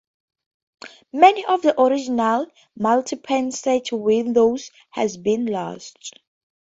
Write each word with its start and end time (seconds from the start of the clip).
Many 1.13 1.45
of 1.45 1.61
the 1.61 1.79
original 1.79 2.47
multi-pane 2.75 3.51
sash 3.51 3.91
windows 3.91 4.71
have 4.89 5.21
been 5.21 5.45
lost. 5.45 6.17